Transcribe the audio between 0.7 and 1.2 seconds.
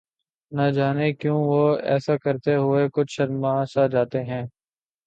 جانے